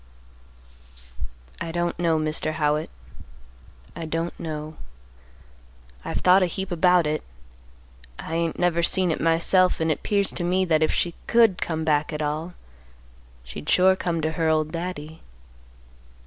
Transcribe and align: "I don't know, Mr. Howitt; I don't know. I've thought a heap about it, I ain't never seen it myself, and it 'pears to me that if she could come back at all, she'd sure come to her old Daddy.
"I 1.61 1.71
don't 1.71 1.99
know, 1.99 2.17
Mr. 2.17 2.53
Howitt; 2.53 2.89
I 3.95 4.05
don't 4.05 4.33
know. 4.39 4.77
I've 6.03 6.21
thought 6.21 6.41
a 6.41 6.47
heap 6.47 6.71
about 6.71 7.05
it, 7.05 7.21
I 8.17 8.33
ain't 8.33 8.57
never 8.57 8.81
seen 8.81 9.11
it 9.11 9.21
myself, 9.21 9.79
and 9.79 9.91
it 9.91 10.01
'pears 10.01 10.31
to 10.31 10.43
me 10.43 10.65
that 10.65 10.81
if 10.81 10.91
she 10.91 11.13
could 11.27 11.61
come 11.61 11.83
back 11.85 12.11
at 12.11 12.19
all, 12.23 12.55
she'd 13.43 13.69
sure 13.69 13.95
come 13.95 14.21
to 14.21 14.31
her 14.31 14.49
old 14.49 14.71
Daddy. 14.71 15.21